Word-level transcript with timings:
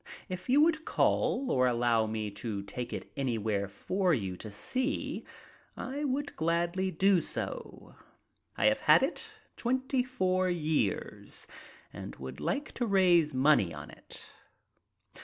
If 0.29 0.49
you 0.49 0.61
would 0.61 0.83
call 0.83 1.51
or 1.51 1.67
allow 1.67 2.07
me 2.07 2.31
to 2.31 2.63
take 2.63 2.91
it 2.91 3.11
anywhere 3.15 3.67
for 3.67 4.15
you 4.15 4.35
to 4.37 4.49
see, 4.49 5.23
I 5.77 6.05
would 6.05 6.35
gladly 6.35 6.89
do 6.89 7.21
so. 7.21 7.93
I 8.57 8.65
have 8.65 8.79
had 8.79 9.03
it 9.03 9.31
twenty 9.57 10.01
four 10.03 10.49
years, 10.49 11.45
and 11.93 12.15
would 12.15 12.39
like 12.39 12.71
to 12.71 12.87
raise 12.87 13.35
money 13.35 13.75
on 13.75 13.91
it." 13.91 14.25